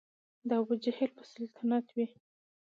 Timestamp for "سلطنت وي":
1.33-2.05